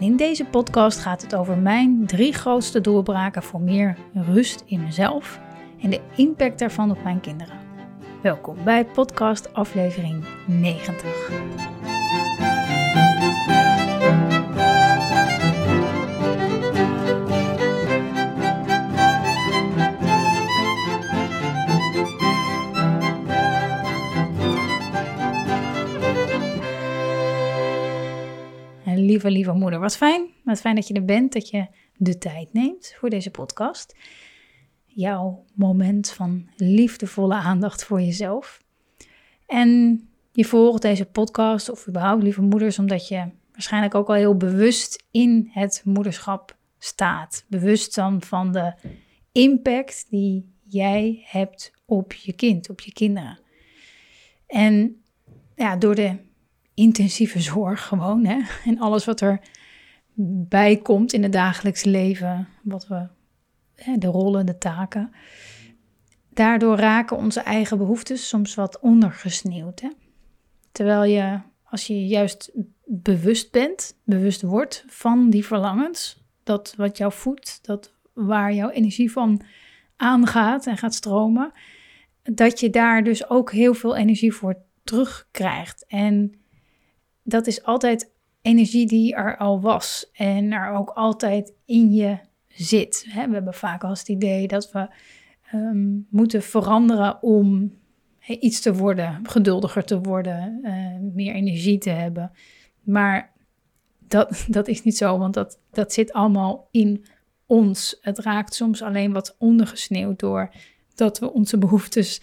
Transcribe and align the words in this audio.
En 0.00 0.06
in 0.06 0.16
deze 0.16 0.44
podcast 0.44 0.98
gaat 0.98 1.22
het 1.22 1.34
over 1.34 1.58
mijn 1.58 2.06
drie 2.06 2.32
grootste 2.32 2.80
doorbraken 2.80 3.42
voor 3.42 3.60
meer 3.60 3.96
rust 4.12 4.62
in 4.66 4.82
mezelf 4.82 5.40
en 5.80 5.90
de 5.90 6.00
impact 6.16 6.58
daarvan 6.58 6.90
op 6.90 7.02
mijn 7.02 7.20
kinderen. 7.20 7.58
Welkom 8.22 8.56
bij 8.64 8.84
podcast 8.84 9.54
aflevering 9.54 10.24
90. 10.46 11.79
Lieve, 29.28 29.52
moeder. 29.52 29.80
Wat 29.80 29.96
fijn. 29.96 30.28
Wat 30.44 30.60
fijn 30.60 30.74
dat 30.74 30.88
je 30.88 30.94
er 30.94 31.04
bent, 31.04 31.32
dat 31.32 31.48
je 31.48 31.66
de 31.96 32.18
tijd 32.18 32.52
neemt 32.52 32.94
voor 32.98 33.10
deze 33.10 33.30
podcast. 33.30 33.96
Jouw 34.86 35.44
moment 35.54 36.10
van 36.10 36.48
liefdevolle 36.56 37.34
aandacht 37.34 37.84
voor 37.84 38.00
jezelf. 38.00 38.62
En 39.46 40.00
je 40.32 40.44
volgt 40.44 40.82
deze 40.82 41.04
podcast 41.04 41.70
of 41.70 41.88
überhaupt 41.88 42.22
lieve 42.22 42.42
moeders 42.42 42.78
omdat 42.78 43.08
je 43.08 43.30
waarschijnlijk 43.52 43.94
ook 43.94 44.08
al 44.08 44.14
heel 44.14 44.36
bewust 44.36 45.04
in 45.10 45.48
het 45.52 45.82
moederschap 45.84 46.56
staat. 46.78 47.44
Bewust 47.48 47.94
dan 47.94 48.22
van 48.22 48.52
de 48.52 48.74
impact 49.32 50.06
die 50.10 50.52
jij 50.62 51.22
hebt 51.26 51.72
op 51.84 52.12
je 52.12 52.32
kind, 52.32 52.70
op 52.70 52.80
je 52.80 52.92
kinderen. 52.92 53.38
En 54.46 55.02
ja, 55.56 55.76
door 55.76 55.94
de 55.94 56.16
intensieve 56.80 57.40
zorg 57.40 57.86
gewoon. 57.86 58.24
Hè? 58.24 58.40
En 58.64 58.78
alles 58.78 59.04
wat 59.04 59.20
er 59.20 59.40
bij 60.48 60.76
komt 60.76 61.12
in 61.12 61.22
het 61.22 61.32
dagelijks 61.32 61.84
leven, 61.84 62.48
wat 62.62 62.86
we, 62.86 63.06
hè, 63.74 63.96
de 63.98 64.06
rollen, 64.06 64.46
de 64.46 64.58
taken. 64.58 65.12
Daardoor 66.28 66.76
raken 66.76 67.16
onze 67.16 67.40
eigen 67.40 67.78
behoeftes 67.78 68.28
soms 68.28 68.54
wat 68.54 68.80
ondergesneeuwd. 68.80 69.80
Hè? 69.80 69.88
Terwijl 70.72 71.04
je, 71.04 71.40
als 71.64 71.86
je 71.86 72.06
juist 72.06 72.50
bewust 72.84 73.50
bent, 73.50 73.96
bewust 74.04 74.42
wordt 74.42 74.84
van 74.86 75.30
die 75.30 75.46
verlangens, 75.46 76.24
dat 76.42 76.74
wat 76.76 76.96
jou 76.96 77.12
voedt, 77.12 77.58
dat 77.62 77.92
waar 78.12 78.54
jouw 78.54 78.70
energie 78.70 79.12
van 79.12 79.42
aangaat 79.96 80.66
en 80.66 80.76
gaat 80.76 80.94
stromen, 80.94 81.52
dat 82.22 82.60
je 82.60 82.70
daar 82.70 83.04
dus 83.04 83.28
ook 83.28 83.52
heel 83.52 83.74
veel 83.74 83.96
energie 83.96 84.32
voor 84.32 84.56
terugkrijgt. 84.84 85.84
En 85.86 86.39
dat 87.22 87.46
is 87.46 87.62
altijd 87.62 88.12
energie 88.42 88.86
die 88.86 89.14
er 89.14 89.36
al 89.36 89.60
was 89.60 90.10
en 90.12 90.52
er 90.52 90.72
ook 90.72 90.90
altijd 90.90 91.52
in 91.64 91.92
je 91.92 92.18
zit. 92.48 93.06
We 93.14 93.20
hebben 93.20 93.54
vaak 93.54 93.84
al 93.84 93.90
het 93.90 94.08
idee 94.08 94.46
dat 94.48 94.72
we 94.72 94.88
ehm, 95.50 95.98
moeten 96.08 96.42
veranderen 96.42 97.22
om 97.22 97.78
iets 98.26 98.60
te 98.60 98.74
worden, 98.74 99.20
geduldiger 99.22 99.84
te 99.84 100.00
worden, 100.00 100.60
uh, 100.62 101.14
meer 101.14 101.34
energie 101.34 101.78
te 101.78 101.90
hebben. 101.90 102.30
Maar 102.82 103.32
dat, 104.08 104.44
dat 104.48 104.68
is 104.68 104.82
niet 104.82 104.96
zo, 104.96 105.18
want 105.18 105.34
dat, 105.34 105.58
dat 105.70 105.92
zit 105.92 106.12
allemaal 106.12 106.68
in 106.70 107.04
ons. 107.46 107.98
Het 108.00 108.18
raakt 108.18 108.54
soms 108.54 108.82
alleen 108.82 109.12
wat 109.12 109.36
ondergesneeuwd 109.38 110.18
door 110.18 110.50
dat 110.94 111.18
we 111.18 111.32
onze 111.32 111.58
behoeftes 111.58 112.22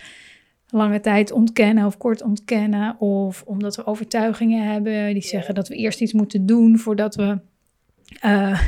lange 0.70 1.00
tijd 1.00 1.32
ontkennen 1.32 1.86
of 1.86 1.98
kort 1.98 2.22
ontkennen. 2.22 3.00
Of 3.00 3.44
omdat 3.46 3.76
we 3.76 3.86
overtuigingen 3.86 4.72
hebben 4.72 5.14
die 5.14 5.24
zeggen 5.24 5.56
dat 5.56 5.68
we 5.68 5.76
eerst 5.76 6.02
iets 6.02 6.14
moeten 6.14 6.46
doen 6.46 6.78
voordat 6.78 7.16
we, 7.16 7.40
uh, 8.26 8.62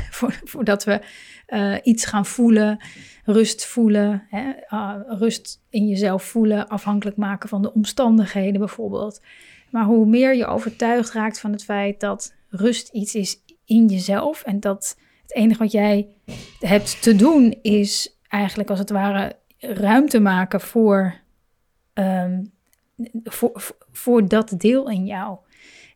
voordat 0.44 0.84
we 0.84 1.00
uh, 1.48 1.76
iets 1.82 2.04
gaan 2.04 2.26
voelen. 2.26 2.78
Rust 3.24 3.66
voelen, 3.66 4.26
hè? 4.28 4.52
Uh, 4.70 4.94
rust 5.06 5.62
in 5.68 5.88
jezelf 5.88 6.22
voelen, 6.22 6.68
afhankelijk 6.68 7.16
maken 7.16 7.48
van 7.48 7.62
de 7.62 7.74
omstandigheden 7.74 8.58
bijvoorbeeld. 8.58 9.20
Maar 9.70 9.84
hoe 9.84 10.06
meer 10.06 10.36
je 10.36 10.46
overtuigd 10.46 11.12
raakt 11.12 11.40
van 11.40 11.52
het 11.52 11.64
feit 11.64 12.00
dat 12.00 12.34
rust 12.48 12.88
iets 12.88 13.14
is 13.14 13.42
in 13.64 13.86
jezelf 13.86 14.42
en 14.42 14.60
dat 14.60 14.96
het 15.22 15.34
enige 15.34 15.58
wat 15.58 15.72
jij 15.72 16.08
hebt 16.58 17.02
te 17.02 17.16
doen 17.16 17.58
is 17.62 18.18
eigenlijk 18.28 18.70
als 18.70 18.78
het 18.78 18.90
ware 18.90 19.36
ruimte 19.58 20.20
maken 20.20 20.60
voor 20.60 21.14
Ehm, 22.00 22.44
voor, 23.92 24.28
dat 24.28 24.54
deel 24.56 24.88
in 24.90 25.06
jou. 25.06 25.38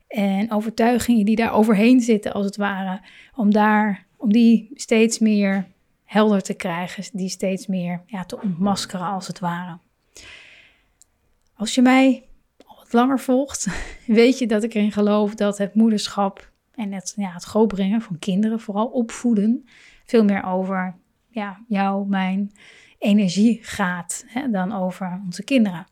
En 0.09 0.53
overtuigingen 0.53 1.25
die 1.25 1.37
daar 1.37 1.53
overheen 1.53 2.01
zitten, 2.01 2.33
als 2.33 2.45
het 2.45 2.57
ware, 2.57 3.01
om, 3.35 3.53
daar, 3.53 4.07
om 4.17 4.33
die 4.33 4.71
steeds 4.75 5.19
meer 5.19 5.67
helder 6.05 6.43
te 6.43 6.55
krijgen, 6.55 7.05
die 7.13 7.29
steeds 7.29 7.67
meer 7.67 8.03
ja, 8.07 8.25
te 8.25 8.41
ontmaskeren, 8.41 9.07
als 9.07 9.27
het 9.27 9.39
ware. 9.39 9.79
Als 11.55 11.75
je 11.75 11.83
mij 11.83 12.25
al 12.67 12.77
wat 12.77 12.93
langer 12.93 13.21
volgt, 13.21 13.67
weet 14.07 14.39
je 14.39 14.47
dat 14.47 14.63
ik 14.63 14.75
erin 14.75 14.93
geloof 14.93 15.35
dat 15.35 15.59
het 15.59 15.75
moederschap 15.75 16.51
en 16.75 16.93
het, 16.93 17.13
ja, 17.17 17.33
het 17.33 17.45
grootbrengen 17.45 18.01
van 18.01 18.19
kinderen, 18.19 18.61
vooral 18.61 18.87
opvoeden, 18.87 19.69
veel 20.05 20.25
meer 20.25 20.45
over 20.45 20.97
ja, 21.29 21.61
jou, 21.69 22.09
mijn 22.09 22.53
energie 22.99 23.59
gaat 23.63 24.25
hè, 24.27 24.51
dan 24.51 24.73
over 24.73 25.21
onze 25.27 25.45
kinderen. 25.45 25.87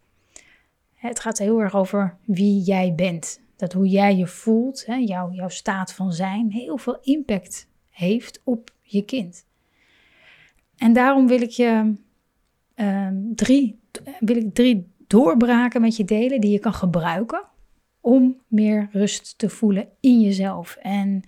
Het 1.02 1.20
gaat 1.20 1.38
heel 1.38 1.60
erg 1.60 1.74
over 1.74 2.16
wie 2.24 2.60
jij 2.60 2.94
bent. 2.94 3.40
Dat 3.56 3.72
hoe 3.72 3.88
jij 3.88 4.16
je 4.16 4.26
voelt, 4.26 4.86
hè, 4.86 4.94
jouw, 4.94 5.48
staat 5.48 5.92
van 5.92 6.12
zijn, 6.12 6.50
heel 6.50 6.78
veel 6.78 6.98
impact 7.00 7.68
heeft 7.90 8.40
op 8.44 8.74
je 8.82 9.04
kind. 9.04 9.46
En 10.76 10.92
daarom 10.92 11.26
wil 11.26 11.40
ik 11.40 11.50
je 11.50 11.94
ehm, 12.74 13.16
drie, 13.34 13.80
wil 14.20 14.36
ik 14.36 14.54
drie 14.54 14.92
doorbraken 15.06 15.80
met 15.80 15.96
je 15.96 16.04
delen 16.04 16.40
die 16.40 16.50
je 16.50 16.58
kan 16.58 16.74
gebruiken 16.74 17.44
om 18.00 18.40
meer 18.46 18.88
rust 18.92 19.38
te 19.38 19.48
voelen 19.48 19.88
in 20.00 20.20
jezelf. 20.20 20.76
En 20.80 21.22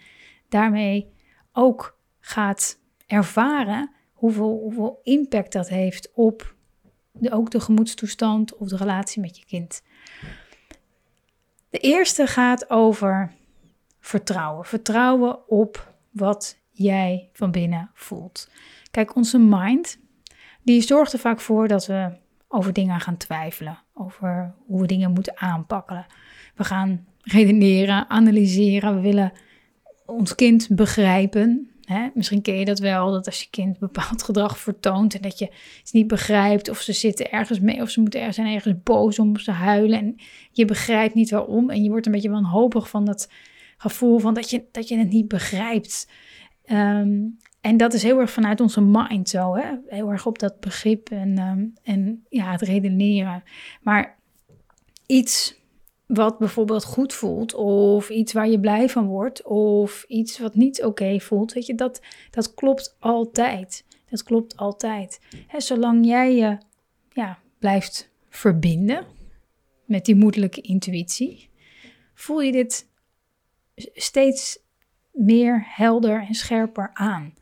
daarmee 0.48 1.12
ook 1.52 1.98
gaat 2.20 2.78
ervaren 3.06 3.91
hoeveel, 4.12 4.58
hoeveel 4.62 5.00
impact 5.02 5.52
dat 5.52 5.68
heeft 5.68 6.12
op 6.12 6.54
ook 7.30 7.50
de 7.50 7.60
gemoedstoestand 7.60 8.56
of 8.56 8.69
de 8.69 8.76
relatie 8.76 9.20
met 9.20 9.38
je 9.38 9.44
kind. 9.44 9.82
De 11.70 11.78
eerste 11.78 12.26
gaat 12.26 12.70
over 12.70 13.32
vertrouwen. 14.00 14.64
Vertrouwen 14.64 15.48
op 15.48 15.94
wat 16.10 16.58
jij 16.70 17.28
van 17.32 17.50
binnen 17.50 17.91
voelt. 17.94 18.50
Kijk, 18.91 19.16
onze 19.16 19.38
mind, 19.38 19.98
die 20.62 20.80
zorgt 20.80 21.12
er 21.12 21.19
vaak 21.19 21.41
voor 21.41 21.69
dat 21.69 21.86
we 21.86 22.12
over 22.48 22.72
dingen 22.72 23.00
gaan 23.00 23.16
twijfelen. 23.16 23.78
Over 23.94 24.54
hoe 24.66 24.80
we 24.80 24.86
dingen 24.86 25.12
moeten 25.12 25.39
aanpakken. 25.39 26.06
We 26.54 26.65
gaan 26.65 27.06
redeneren, 27.21 28.10
analyseren. 28.10 28.94
We 28.94 29.00
willen 29.00 29.33
ons 30.06 30.34
kind 30.34 30.68
begrijpen. 30.71 31.73
Hè? 31.86 32.09
Misschien 32.15 32.42
ken 32.42 32.59
je 32.59 32.65
dat 32.65 32.78
wel, 32.78 33.10
dat 33.10 33.27
als 33.27 33.41
je 33.41 33.47
kind 33.51 33.78
bepaald 33.78 34.22
gedrag 34.28 34.59
vertoont 34.59 35.15
en 35.15 35.22
dat 35.22 35.39
je 35.39 35.45
het 35.83 35.92
niet 35.92 36.07
begrijpt 36.07 36.69
of 36.69 36.81
ze 36.81 36.92
zitten 36.92 37.31
ergens 37.31 37.60
mee 37.60 37.83
of 37.83 37.91
ze 37.91 38.01
moeten 38.01 38.21
ergens 38.21 38.36
zijn 38.36 38.54
ergens 38.54 38.75
boos 38.83 39.19
om 39.19 39.39
ze 39.39 39.51
huilen 39.51 39.98
en 39.98 40.16
je 40.51 40.65
begrijpt 40.65 41.15
niet 41.15 41.31
waarom 41.31 41.71
en 41.71 41.83
je 41.83 41.91
wordt 41.91 42.07
een 42.07 42.13
beetje 42.13 42.31
wanhopig 42.31 42.89
van 42.89 43.04
dat 43.04 43.31
gevoel 43.77 44.19
van 44.19 44.34
dat 44.34 44.51
je, 44.51 44.65
dat 44.71 44.89
je 44.89 44.98
het 44.98 45.10
niet 45.10 45.28
begrijpt. 45.28 46.09
Ehm, 46.65 47.19
en 47.60 47.77
dat 47.77 47.92
is 47.95 48.03
heel 48.03 48.21
erg 48.21 48.30
vanuit 48.30 48.60
onze 48.60 48.80
mind 48.80 49.28
zo, 49.28 49.57
hè? 49.57 49.66
heel 49.89 50.10
erg 50.10 50.27
op 50.27 50.39
dat 50.39 50.60
begrip 50.60 51.10
en, 51.10 51.39
um, 51.39 51.75
en 51.83 52.25
ja, 52.28 52.51
het 52.51 52.60
redeneren. 52.60 53.42
Maar 53.83 54.19
iets 55.07 55.63
wat 56.06 56.39
bijvoorbeeld 56.39 56.84
goed 56.84 57.12
voelt, 57.12 57.54
of 57.54 58.09
iets 58.09 58.33
waar 58.33 58.48
je 58.48 58.60
blij 58.60 58.89
van 58.89 59.06
wordt, 59.06 59.42
of 59.42 60.04
iets 60.09 60.39
wat 60.39 60.54
niet 60.54 60.84
oké 60.84 61.21
voelt, 61.21 61.53
weet 61.53 61.66
je, 61.66 61.74
dat, 61.74 62.01
dat 62.30 62.54
klopt 62.54 62.97
altijd. 62.98 63.84
Dat 64.10 64.22
klopt 64.22 64.56
altijd. 64.56 65.21
He, 65.47 65.60
zolang 65.60 66.06
jij 66.06 66.34
je 66.34 66.59
ja, 67.12 67.39
blijft 67.59 68.10
verbinden 68.28 69.06
met 69.84 70.04
die 70.04 70.15
moedelijke 70.15 70.60
intuïtie, 70.60 71.51
voel 72.15 72.41
je 72.41 72.53
dit 72.53 72.89
steeds 73.95 74.59
meer 75.12 75.66
helder 75.68 76.27
en 76.28 76.34
scherper 76.34 76.91
aan. 76.92 77.34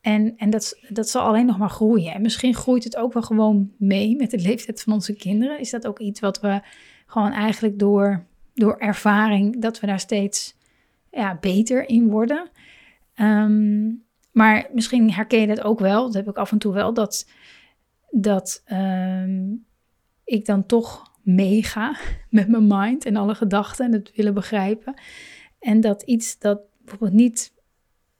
En, 0.00 0.36
en 0.36 0.50
dat, 0.50 0.78
dat 0.88 1.08
zal 1.08 1.22
alleen 1.22 1.46
nog 1.46 1.58
maar 1.58 1.70
groeien. 1.70 2.14
En 2.14 2.22
misschien 2.22 2.54
groeit 2.54 2.84
het 2.84 2.96
ook 2.96 3.12
wel 3.12 3.22
gewoon 3.22 3.72
mee 3.78 4.16
met 4.16 4.30
de 4.30 4.38
leeftijd 4.38 4.82
van 4.82 4.92
onze 4.92 5.16
kinderen. 5.16 5.58
Is 5.58 5.70
dat 5.70 5.86
ook 5.86 5.98
iets 5.98 6.20
wat 6.20 6.40
we 6.40 6.60
gewoon 7.06 7.32
eigenlijk 7.32 7.78
door, 7.78 8.24
door 8.54 8.76
ervaring, 8.78 9.60
dat 9.62 9.80
we 9.80 9.86
daar 9.86 10.00
steeds 10.00 10.56
ja, 11.10 11.38
beter 11.40 11.88
in 11.88 12.08
worden. 12.08 12.50
Ehm, 13.14 13.92
maar 14.32 14.68
misschien 14.72 15.12
herken 15.12 15.40
je 15.40 15.46
dat 15.46 15.62
ook 15.62 15.78
wel, 15.78 16.04
dat 16.04 16.14
heb 16.14 16.28
ik 16.28 16.36
af 16.36 16.52
en 16.52 16.58
toe 16.58 16.72
wel, 16.72 16.94
dat, 16.94 17.28
dat 18.10 18.62
ehm, 18.64 19.54
ik 20.24 20.44
dan 20.44 20.66
toch 20.66 21.14
meega 21.22 21.96
met 22.30 22.48
mijn 22.48 22.66
mind 22.66 23.04
en 23.04 23.16
alle 23.16 23.34
gedachten 23.34 23.86
en 23.86 23.92
het 23.92 24.12
willen 24.14 24.34
begrijpen. 24.34 24.94
En 25.58 25.80
dat 25.80 26.02
iets 26.02 26.38
dat 26.38 26.60
bijvoorbeeld 26.78 27.12
niet, 27.12 27.52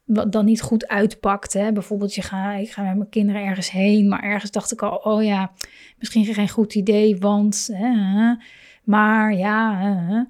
wat 0.05 0.33
dan 0.33 0.45
niet 0.45 0.63
goed 0.63 0.87
uitpakt. 0.87 1.53
Hè? 1.53 1.73
Bijvoorbeeld, 1.73 2.15
je 2.15 2.23
ga, 2.23 2.53
ik 2.53 2.71
ga 2.71 2.83
met 2.83 2.97
mijn 2.97 3.09
kinderen 3.09 3.45
ergens 3.45 3.71
heen, 3.71 4.09
maar 4.09 4.23
ergens 4.23 4.51
dacht 4.51 4.73
ik 4.73 4.83
al, 4.83 4.97
oh 4.97 5.25
ja, 5.25 5.53
misschien 5.99 6.25
geen 6.25 6.49
goed 6.49 6.75
idee, 6.75 7.17
want, 7.17 7.69
hè, 7.73 8.35
maar 8.87 9.35
ja, 9.35 10.27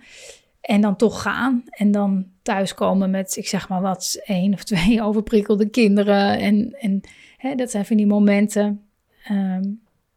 en 0.61 0.81
dan 0.81 0.97
toch 0.97 1.23
gaan 1.23 1.63
en 1.67 1.91
dan 1.91 2.27
thuiskomen 2.43 3.11
met, 3.11 3.37
ik 3.37 3.49
zeg 3.49 3.69
maar 3.69 3.81
wat, 3.81 4.21
één 4.25 4.53
of 4.53 4.65
twee 4.65 5.03
overprikkelde 5.07 5.69
kinderen. 5.69 6.39
En, 6.39 6.77
en 6.81 7.01
hè, 7.37 7.55
dat 7.55 7.71
zijn 7.71 7.87
van 7.87 7.97
die 7.97 8.07
momenten 8.07 8.87
ehm, 9.25 9.65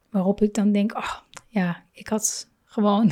waarop 0.10 0.42
ik 0.42 0.54
dan 0.54 0.72
denk, 0.72 0.98
oh 0.98 1.16
ja, 1.48 1.84
ik 1.92 2.08
had 2.08 2.50
gewoon 2.66 3.12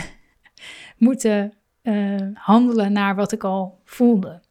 moeten 0.97 1.53
uh, 1.83 2.27
handelen 2.33 2.91
naar 2.91 3.15
wat 3.15 3.31
ik 3.31 3.43
al 3.43 3.79
voelde. 3.83 4.41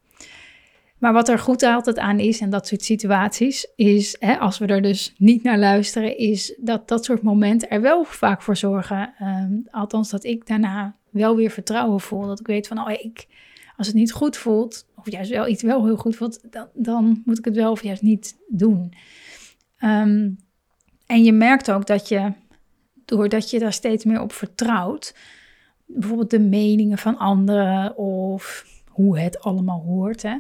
Maar 1.06 1.14
wat 1.14 1.28
er 1.28 1.38
goed 1.38 1.62
altijd 1.62 1.98
aan 1.98 2.18
is 2.18 2.40
en 2.40 2.50
dat 2.50 2.66
soort 2.66 2.82
situaties, 2.82 3.72
is 3.76 4.16
hè, 4.18 4.38
als 4.38 4.58
we 4.58 4.66
er 4.66 4.82
dus 4.82 5.14
niet 5.18 5.42
naar 5.42 5.58
luisteren, 5.58 6.18
is 6.18 6.54
dat 6.58 6.88
dat 6.88 7.04
soort 7.04 7.22
momenten 7.22 7.70
er 7.70 7.80
wel 7.80 8.04
vaak 8.04 8.42
voor 8.42 8.56
zorgen. 8.56 9.14
Ehm, 9.18 9.52
althans, 9.70 10.10
dat 10.10 10.24
ik 10.24 10.46
daarna 10.46 10.96
wel 11.10 11.36
weer 11.36 11.50
vertrouwen 11.50 12.00
voel. 12.00 12.26
Dat 12.26 12.40
ik 12.40 12.46
weet 12.46 12.66
van, 12.66 12.78
oh, 12.78 12.90
ik, 12.90 13.26
als 13.76 13.86
het 13.86 13.96
niet 13.96 14.12
goed 14.12 14.36
voelt, 14.36 14.86
of 14.96 15.10
juist 15.10 15.30
wel 15.30 15.48
iets 15.48 15.62
wel 15.62 15.84
heel 15.84 15.96
goed 15.96 16.16
voelt, 16.16 16.52
dan, 16.52 16.68
dan 16.74 17.22
moet 17.24 17.38
ik 17.38 17.44
het 17.44 17.56
wel 17.56 17.70
of 17.70 17.82
juist 17.82 18.02
niet 18.02 18.36
doen. 18.48 18.92
Ehm, 19.78 20.30
en 21.06 21.24
je 21.24 21.32
merkt 21.32 21.70
ook 21.70 21.86
dat 21.86 22.08
je, 22.08 22.32
doordat 23.04 23.50
je 23.50 23.58
daar 23.58 23.72
steeds 23.72 24.04
meer 24.04 24.20
op 24.20 24.32
vertrouwt, 24.32 25.14
bijvoorbeeld 25.84 26.30
de 26.30 26.40
meningen 26.40 26.98
van 26.98 27.18
anderen 27.18 27.96
of 27.96 28.66
hoe 28.88 29.18
het 29.18 29.40
allemaal 29.40 29.80
hoort, 29.80 30.22
hè, 30.22 30.36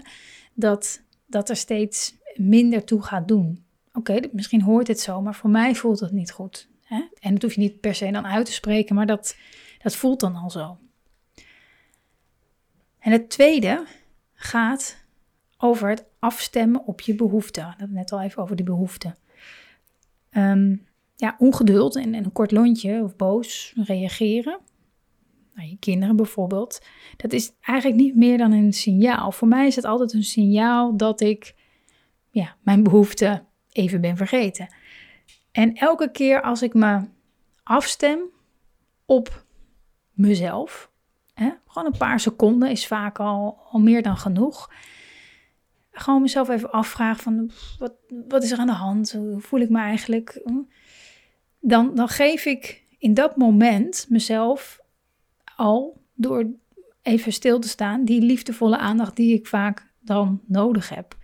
dat, 0.56 1.02
dat 1.26 1.48
er 1.48 1.56
steeds 1.56 2.14
minder 2.34 2.84
toe 2.84 3.02
gaat 3.02 3.28
doen. 3.28 3.64
Oké, 3.92 4.20
misschien 4.32 4.62
hoort 4.62 4.88
het 4.88 5.00
zo, 5.00 5.22
maar 5.22 5.34
voor 5.34 5.50
mij 5.50 5.74
voelt 5.74 6.00
het 6.00 6.12
niet 6.12 6.30
goed. 6.30 6.68
Hè? 6.82 7.04
En 7.18 7.32
dat 7.32 7.42
hoef 7.42 7.54
je 7.54 7.60
niet 7.60 7.80
per 7.80 7.94
se 7.94 8.10
dan 8.10 8.26
uit 8.26 8.46
te 8.46 8.52
spreken, 8.52 8.94
maar 8.94 9.06
dat, 9.06 9.36
dat 9.82 9.96
voelt 9.96 10.20
dan 10.20 10.34
al 10.34 10.50
zo. 10.50 10.78
En 12.98 13.12
het 13.12 13.30
tweede 13.30 13.86
gaat 14.34 15.04
over 15.58 15.88
het 15.88 16.04
afstemmen 16.18 16.84
op 16.84 17.00
je 17.00 17.14
behoeften. 17.14 17.62
Hadden 17.62 17.92
net 17.92 18.12
al 18.12 18.22
even 18.22 18.42
over 18.42 18.56
die 18.56 18.64
behoeften. 18.64 19.16
Um, 20.30 20.86
ja, 21.16 21.36
ongeduld 21.38 21.96
en, 21.96 22.14
en, 22.14 22.24
een 22.24 22.32
kort 22.32 22.50
lontje 22.50 23.02
of 23.02 23.16
boos 23.16 23.72
reageren 23.76 24.58
nou, 25.56 25.68
je 25.68 25.76
kinderen 25.78 26.16
bijvoorbeeld, 26.16 26.80
dat 27.16 27.32
is 27.32 27.52
eigenlijk 27.60 28.00
niet 28.00 28.16
meer 28.16 28.38
dan 28.38 28.52
een 28.52 28.72
signaal. 28.72 29.32
Voor 29.32 29.48
mij 29.48 29.66
is 29.66 29.76
het 29.76 29.84
altijd 29.84 30.12
een 30.12 30.24
signaal 30.24 30.96
dat 30.96 31.20
ik 31.20 31.54
ja, 32.30 32.56
mijn 32.62 32.82
behoeften 32.82 33.46
even 33.72 34.00
ben 34.00 34.16
vergeten. 34.16 34.74
En 35.52 35.74
elke 35.74 36.10
keer 36.10 36.42
als 36.42 36.62
ik 36.62 36.74
me 36.74 37.00
afstem 37.62 38.18
op 39.06 39.44
mezelf, 40.12 40.90
hè, 41.34 41.50
gewoon 41.66 41.92
een 41.92 41.98
paar 41.98 42.20
seconden 42.20 42.70
is 42.70 42.86
vaak 42.86 43.18
al, 43.18 43.58
al 43.70 43.80
meer 43.80 44.02
dan 44.02 44.16
genoeg. 44.16 44.70
Gewoon 45.90 46.22
mezelf 46.22 46.48
even 46.48 46.70
afvragen 46.70 47.22
van 47.22 47.50
wat, 47.78 47.92
wat 48.28 48.42
is 48.42 48.50
er 48.50 48.58
aan 48.58 48.66
de 48.66 48.72
hand? 48.72 49.12
Hoe 49.12 49.40
voel 49.40 49.60
ik 49.60 49.68
me 49.68 49.78
eigenlijk? 49.78 50.42
Dan, 51.60 51.94
dan 51.94 52.08
geef 52.08 52.44
ik 52.44 52.84
in 52.98 53.14
dat 53.14 53.36
moment 53.36 54.06
mezelf 54.08 54.84
al 55.56 56.02
door 56.14 56.46
even 57.02 57.32
stil 57.32 57.58
te 57.58 57.68
staan, 57.68 58.04
die 58.04 58.20
liefdevolle 58.20 58.78
aandacht 58.78 59.16
die 59.16 59.34
ik 59.34 59.46
vaak 59.46 59.86
dan 60.00 60.40
nodig 60.46 60.88
heb. 60.88 61.16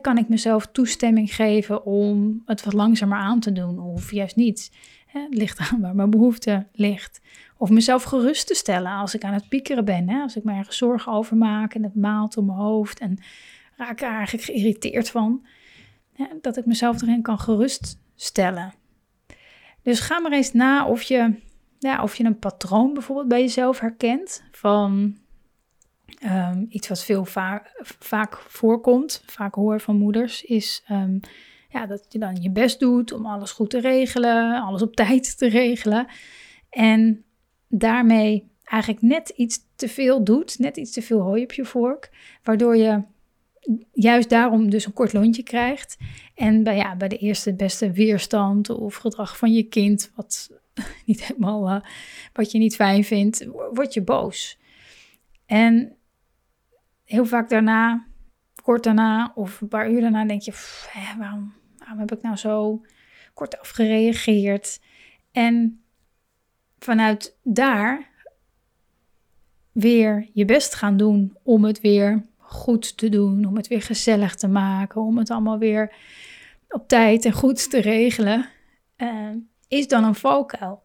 kan 0.00 0.18
ik 0.18 0.28
mezelf 0.28 0.66
toestemming 0.66 1.34
geven 1.34 1.84
om 1.84 2.42
het 2.46 2.64
wat 2.64 2.72
langzamer 2.72 3.18
aan 3.18 3.40
te 3.40 3.52
doen 3.52 3.78
of 3.78 4.12
juist 4.12 4.36
niet? 4.36 4.70
het 5.06 5.34
ligt 5.34 5.58
aan 5.58 5.80
waar 5.80 5.94
mijn 5.94 6.10
behoefte 6.10 6.66
ligt. 6.72 7.20
Of 7.56 7.70
mezelf 7.70 8.02
gerust 8.02 8.46
te 8.46 8.54
stellen 8.54 8.92
als 8.92 9.14
ik 9.14 9.24
aan 9.24 9.32
het 9.32 9.48
piekeren 9.48 9.84
ben. 9.84 10.08
als 10.08 10.36
ik 10.36 10.44
me 10.44 10.52
ergens 10.52 10.76
zorgen 10.76 11.12
over 11.12 11.36
maak 11.36 11.74
en 11.74 11.82
het 11.82 11.94
maalt 11.94 12.36
om 12.36 12.46
mijn 12.46 12.58
hoofd 12.58 12.98
en 12.98 13.18
raak 13.76 14.00
er 14.00 14.10
eigenlijk 14.10 14.44
geïrriteerd 14.44 15.10
van. 15.10 15.46
dat 16.40 16.56
ik 16.56 16.66
mezelf 16.66 17.02
erin 17.02 17.22
kan 17.22 17.38
geruststellen. 17.38 18.72
Dus 19.82 20.00
ga 20.00 20.20
maar 20.20 20.32
eens 20.32 20.52
na 20.52 20.86
of 20.86 21.02
je 21.02 21.34
ja, 21.80 22.02
of 22.02 22.16
je 22.16 22.24
een 22.24 22.38
patroon 22.38 22.92
bijvoorbeeld 22.92 23.28
bij 23.28 23.40
jezelf 23.40 23.80
herkent 23.80 24.42
van 24.50 25.16
ehm, 26.18 26.64
iets 26.68 26.88
wat 26.88 27.04
veel 27.04 27.24
vaak 27.98 28.36
voorkomt, 28.36 29.22
vaak 29.26 29.54
hoor 29.54 29.80
van 29.80 29.96
moeders, 29.96 30.42
is 30.42 30.82
ehm, 30.86 31.18
ja, 31.68 31.86
dat 31.86 32.06
je 32.08 32.18
dan 32.18 32.42
je 32.42 32.50
best 32.50 32.80
doet 32.80 33.12
om 33.12 33.26
alles 33.26 33.50
goed 33.50 33.70
te 33.70 33.80
regelen, 33.80 34.62
alles 34.62 34.82
op 34.82 34.96
tijd 35.04 35.38
te 35.38 35.48
regelen. 35.48 36.06
En 36.70 37.24
daarmee 37.68 38.50
eigenlijk 38.64 39.02
net 39.02 39.28
iets 39.28 39.58
te 39.76 39.88
veel 39.88 40.24
doet, 40.24 40.58
net 40.58 40.76
iets 40.76 40.92
te 40.92 41.02
veel 41.02 41.20
hooi 41.20 41.42
op 41.42 41.52
je 41.52 41.64
vork, 41.64 42.10
waardoor 42.42 42.76
je 42.76 43.02
juist 43.92 44.28
daarom 44.28 44.70
dus 44.70 44.86
een 44.86 44.92
kort 44.92 45.12
lontje 45.12 45.42
krijgt. 45.42 45.96
En 46.34 46.62
bij, 46.62 46.76
ja, 46.76 46.96
bij 46.96 47.08
de 47.08 47.18
eerste 47.18 47.54
beste 47.54 47.92
weerstand 47.92 48.70
of 48.70 48.94
gedrag 48.94 49.38
van 49.38 49.52
je 49.52 49.62
kind, 49.62 50.12
wat 50.14 50.59
niet 51.06 51.24
helemaal 51.24 51.68
uh, 51.68 51.80
wat 52.32 52.50
je 52.50 52.58
niet 52.58 52.74
fijn 52.74 53.04
vindt, 53.04 53.46
word 53.72 53.94
je 53.94 54.02
boos. 54.02 54.58
En 55.46 55.96
heel 57.04 57.26
vaak 57.26 57.48
daarna, 57.48 58.06
kort 58.62 58.84
daarna 58.84 59.32
of 59.34 59.60
een 59.60 59.68
paar 59.68 59.90
uur 59.90 60.00
daarna, 60.00 60.24
denk 60.24 60.42
je: 60.42 60.52
waarom, 61.18 61.52
waarom 61.78 61.98
heb 61.98 62.12
ik 62.12 62.22
nou 62.22 62.36
zo 62.36 62.84
kort 63.34 63.60
afgereageerd? 63.60 64.80
En 65.32 65.82
vanuit 66.78 67.38
daar 67.42 68.10
weer 69.72 70.28
je 70.32 70.44
best 70.44 70.74
gaan 70.74 70.96
doen 70.96 71.36
om 71.42 71.64
het 71.64 71.80
weer 71.80 72.28
goed 72.36 72.96
te 72.96 73.08
doen, 73.08 73.44
om 73.44 73.56
het 73.56 73.68
weer 73.68 73.82
gezellig 73.82 74.34
te 74.34 74.48
maken, 74.48 75.00
om 75.00 75.18
het 75.18 75.30
allemaal 75.30 75.58
weer 75.58 75.94
op 76.68 76.88
tijd 76.88 77.24
en 77.24 77.32
goed 77.32 77.70
te 77.70 77.80
regelen. 77.80 78.48
Uh, 78.96 79.30
is 79.70 79.88
dan 79.88 80.04
een 80.04 80.14
valkuil. 80.14 80.82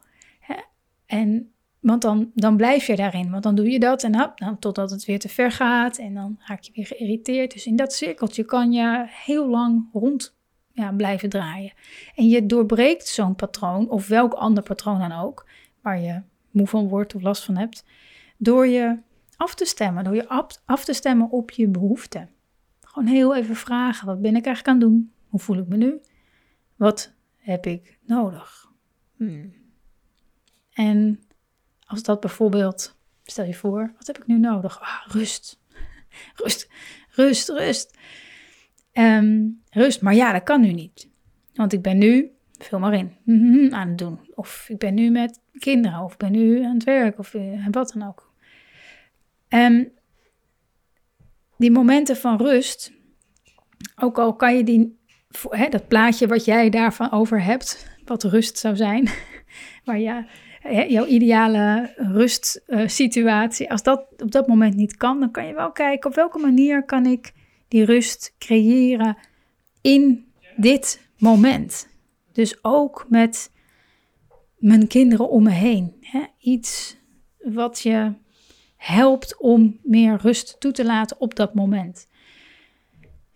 En, 1.06 1.52
want 1.80 2.02
dan, 2.02 2.32
dan 2.34 2.58
blijf 2.58 2.88
je 2.88 2.96
daarin, 2.96 3.32
want 3.32 3.44
dan 3.44 3.56
doe 3.56 3.70
je 3.70 3.80
dat 3.80 4.04
en 4.04 4.12
dan, 4.36 4.60
totdat 4.60 4.92
het 4.92 5.06
weer 5.06 5.20
te 5.20 5.30
ver 5.30 5.52
gaat 5.52 5.98
en 5.98 6.14
dan 6.14 6.40
raak 6.40 6.62
je 6.62 6.72
weer 6.76 6.86
geïrriteerd. 6.86 7.54
Dus 7.54 7.66
in 7.66 7.76
dat 7.76 7.94
cirkeltje 7.94 8.46
kan 8.46 8.72
je 8.72 9.06
heel 9.08 9.50
lang 9.50 9.90
rond 9.94 10.36
ja, 10.72 10.92
blijven 10.92 11.30
draaien. 11.30 11.74
En 12.16 12.28
je 12.28 12.46
doorbreekt 12.46 13.08
zo'n 13.08 13.36
patroon, 13.36 13.90
of 13.90 14.08
welk 14.08 14.34
ander 14.34 14.64
patroon 14.64 15.00
dan 15.00 15.12
ook, 15.12 15.48
waar 15.82 16.00
je 16.00 16.22
moe 16.52 16.68
van 16.68 16.88
wordt 16.88 17.16
of 17.16 17.22
last 17.22 17.44
van 17.44 17.58
hebt, 17.58 17.86
door 18.38 18.68
je 18.68 18.98
af 19.36 19.56
te 19.56 19.66
stemmen, 19.66 20.04
door 20.04 20.16
je 20.16 20.28
af, 20.28 20.62
af 20.66 20.86
te 20.86 20.94
stemmen 20.94 21.32
op 21.32 21.52
je 21.52 21.68
behoeften. 21.68 22.30
Gewoon 22.82 23.08
heel 23.08 23.36
even 23.36 23.56
vragen, 23.56 24.08
wat 24.08 24.22
ben 24.22 24.36
ik 24.36 24.46
eigenlijk 24.46 24.68
aan 24.68 24.82
het 24.82 24.92
doen? 24.92 25.12
Hoe 25.28 25.40
voel 25.40 25.58
ik 25.58 25.68
me 25.68 25.78
nu? 25.78 26.02
Wat 26.76 27.14
heb 27.38 27.66
ik 27.66 27.98
nodig? 28.06 28.65
Hmm. 29.16 29.54
En 30.74 31.24
als 31.86 32.04
dat 32.04 32.20
bijvoorbeeld, 32.20 32.98
stel 33.24 33.46
je 33.46 33.54
voor, 33.54 33.94
wat 33.98 34.08
heb 34.08 34.18
ik 34.18 34.28
nu 34.28 34.40
nodig? 34.40 34.82
Ah, 34.82 35.08
rust. 35.08 35.60
Rust, 36.44 36.68
rust, 37.10 37.50
rust. 37.50 37.98
Ehm, 38.92 39.48
rust, 39.70 40.02
maar 40.02 40.16
ja, 40.16 40.32
dat 40.32 40.44
kan 40.44 40.62
nu 40.62 40.72
niet. 40.72 41.10
Want 41.54 41.74
ik 41.74 41.82
ben 41.82 41.98
nu, 41.98 42.32
vul 42.58 42.80
maar 42.80 42.94
in, 42.94 43.16
aan 43.74 43.88
het 43.88 43.98
doen. 43.98 44.20
Of 44.34 44.66
ik 44.70 44.78
ben 44.78 44.94
nu 44.94 45.10
met 45.10 45.42
kinderen, 45.58 46.00
of 46.00 46.12
ik 46.12 46.18
ben 46.18 46.32
nu 46.32 46.64
aan 46.64 46.74
het 46.74 46.84
werk, 46.84 47.20
of 47.20 47.34
uh, 47.34 47.68
wat 47.72 47.92
dan 47.94 48.08
ook. 48.08 48.34
Um, 49.50 49.92
die 51.58 51.72
momenten 51.72 52.18
van 52.18 52.38
rust, 52.38 52.92
ook 53.96 54.20
al 54.20 54.36
kan 54.36 54.56
je 54.56 54.64
die, 54.64 55.00
hè, 55.50 55.70
dat 55.70 55.88
plaatje 55.88 56.28
wat 56.28 56.46
jij 56.46 56.70
daarvan 56.70 57.12
over 57.12 57.44
hebt, 57.44 57.95
wat 58.06 58.24
rust 58.24 58.58
zou 58.58 58.76
zijn. 58.76 59.10
maar 59.86 60.00
ja, 60.00 60.26
jouw 60.88 61.06
ideale 61.06 61.94
rustsituatie, 61.96 63.72
als 63.72 63.84
dat 63.84 64.06
op 64.18 64.32
dat 64.32 64.48
moment 64.48 64.76
niet 64.76 64.98
kan, 64.98 65.20
dan 65.20 65.32
kan 65.32 65.48
je 65.48 65.54
wel 65.54 65.72
kijken 65.72 66.10
op 66.10 66.16
welke 66.16 66.40
manier 66.40 66.86
kan 66.86 67.06
ik 67.06 67.34
die 67.68 67.86
rust 67.86 68.36
creëren 68.38 69.18
in 69.82 70.26
dit 70.56 71.08
moment. 71.18 71.88
Dus 72.32 72.64
ook 72.64 73.06
met 73.10 73.52
mijn 74.58 74.88
kinderen 74.88 75.30
om 75.30 75.44
me 75.44 75.52
heen. 75.52 75.94
Iets 76.40 76.98
wat 77.38 77.80
je 77.80 78.14
helpt 78.78 79.38
om 79.40 79.80
meer 79.84 80.18
rust 80.22 80.60
toe 80.60 80.72
te 80.72 80.86
laten 80.86 81.20
op 81.20 81.36
dat 81.36 81.54
moment. 81.54 82.08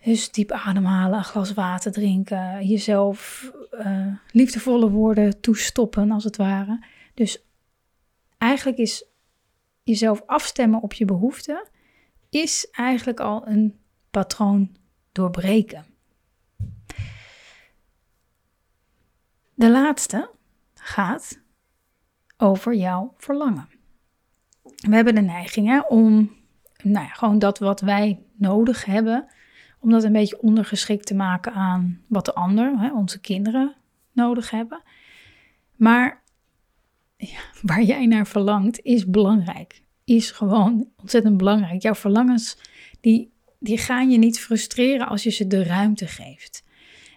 Dus 0.09 0.31
diep 0.31 0.51
ademhalen, 0.51 1.17
een 1.17 1.23
glas 1.23 1.53
water 1.53 1.91
drinken, 1.91 2.67
jezelf 2.67 3.51
uh, 3.71 4.15
liefdevolle 4.31 4.89
woorden 4.89 5.41
toestoppen 5.41 6.11
als 6.11 6.23
het 6.23 6.37
ware. 6.37 6.85
Dus 7.13 7.43
eigenlijk 8.37 8.77
is 8.77 9.05
jezelf 9.83 10.21
afstemmen 10.25 10.81
op 10.81 10.93
je 10.93 11.05
behoeften, 11.05 11.69
is 12.29 12.69
eigenlijk 12.71 13.19
al 13.19 13.47
een 13.47 13.79
patroon 14.11 14.75
doorbreken. 15.11 15.85
De 19.53 19.69
laatste 19.69 20.31
gaat 20.73 21.41
over 22.37 22.73
jouw 22.75 23.13
verlangen. 23.17 23.69
We 24.75 24.95
hebben 24.95 25.15
de 25.15 25.21
neiging 25.21 25.67
hè, 25.67 25.79
om 25.79 26.31
nou 26.83 27.05
ja, 27.05 27.11
gewoon 27.13 27.39
dat 27.39 27.59
wat 27.59 27.81
wij 27.81 28.23
nodig 28.35 28.85
hebben, 28.85 29.27
om 29.79 29.89
dat 29.89 30.03
een 30.03 30.11
beetje 30.11 30.41
ondergeschikt 30.41 31.05
te 31.05 31.15
maken 31.15 31.53
aan 31.53 32.01
wat 32.07 32.25
de 32.25 32.33
ander, 32.33 32.79
hè, 32.79 32.91
onze 32.91 33.19
kinderen, 33.19 33.75
nodig 34.11 34.49
hebben. 34.49 34.81
Maar 35.75 36.23
ja, 37.17 37.39
waar 37.61 37.81
jij 37.81 38.05
naar 38.05 38.27
verlangt 38.27 38.81
is 38.81 39.09
belangrijk. 39.09 39.81
Is 40.03 40.31
gewoon 40.31 40.87
ontzettend 40.95 41.37
belangrijk. 41.37 41.81
Jouw 41.81 41.95
verlangens, 41.95 42.57
die, 43.01 43.31
die 43.59 43.77
gaan 43.77 44.11
je 44.11 44.17
niet 44.17 44.39
frustreren 44.39 45.07
als 45.07 45.23
je 45.23 45.29
ze 45.29 45.47
de 45.47 45.63
ruimte 45.63 46.07
geeft. 46.07 46.63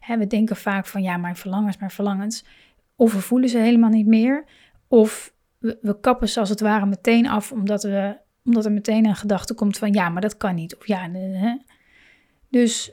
Hè, 0.00 0.18
we 0.18 0.26
denken 0.26 0.56
vaak 0.56 0.86
van 0.86 1.02
ja, 1.02 1.16
mijn 1.16 1.36
verlangens, 1.36 1.76
mijn 1.76 1.90
verlangens. 1.90 2.44
Of 2.96 3.12
we 3.12 3.20
voelen 3.20 3.48
ze 3.48 3.58
helemaal 3.58 3.90
niet 3.90 4.06
meer. 4.06 4.44
Of 4.88 5.34
we, 5.58 5.78
we 5.80 6.00
kappen 6.00 6.28
ze 6.28 6.40
als 6.40 6.48
het 6.48 6.60
ware 6.60 6.86
meteen 6.86 7.28
af, 7.28 7.52
omdat, 7.52 7.82
we, 7.82 8.16
omdat 8.44 8.64
er 8.64 8.72
meteen 8.72 9.06
een 9.06 9.16
gedachte 9.16 9.54
komt 9.54 9.78
van 9.78 9.92
ja, 9.92 10.08
maar 10.08 10.22
dat 10.22 10.36
kan 10.36 10.54
niet. 10.54 10.76
Of 10.76 10.86
ja, 10.86 11.10
hè. 11.10 11.56
Dus, 12.52 12.92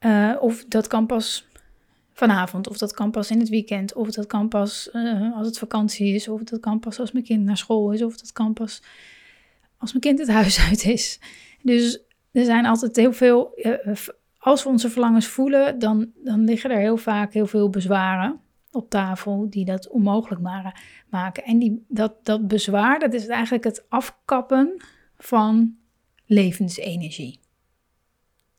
uh, 0.00 0.36
of 0.40 0.64
dat 0.64 0.86
kan 0.86 1.06
pas 1.06 1.46
vanavond, 2.12 2.68
of 2.68 2.78
dat 2.78 2.92
kan 2.92 3.10
pas 3.10 3.30
in 3.30 3.38
het 3.38 3.48
weekend, 3.48 3.94
of 3.94 4.10
dat 4.10 4.26
kan 4.26 4.48
pas 4.48 4.90
uh, 4.92 5.36
als 5.36 5.46
het 5.46 5.58
vakantie 5.58 6.14
is, 6.14 6.28
of 6.28 6.42
dat 6.42 6.60
kan 6.60 6.80
pas 6.80 6.98
als 6.98 7.12
mijn 7.12 7.24
kind 7.24 7.44
naar 7.44 7.56
school 7.56 7.92
is, 7.92 8.02
of 8.02 8.16
dat 8.16 8.32
kan 8.32 8.52
pas 8.52 8.82
als 9.76 9.90
mijn 9.90 10.04
kind 10.04 10.18
het 10.18 10.28
huis 10.28 10.60
uit 10.68 10.84
is. 10.84 11.20
Dus 11.62 12.00
er 12.32 12.44
zijn 12.44 12.66
altijd 12.66 12.96
heel 12.96 13.12
veel, 13.12 13.52
uh, 13.56 13.96
als 14.38 14.62
we 14.62 14.68
onze 14.68 14.90
verlangens 14.90 15.26
voelen, 15.26 15.78
dan, 15.78 16.10
dan 16.24 16.44
liggen 16.44 16.70
er 16.70 16.78
heel 16.78 16.96
vaak 16.96 17.32
heel 17.32 17.46
veel 17.46 17.70
bezwaren 17.70 18.40
op 18.70 18.90
tafel 18.90 19.46
die 19.50 19.64
dat 19.64 19.88
onmogelijk 19.88 20.40
maken. 21.08 21.44
En 21.44 21.58
die, 21.58 21.84
dat, 21.88 22.24
dat 22.24 22.48
bezwaar, 22.48 22.98
dat 22.98 23.14
is 23.14 23.26
eigenlijk 23.26 23.64
het 23.64 23.84
afkappen 23.88 24.82
van 25.18 25.76
levensenergie. 26.26 27.41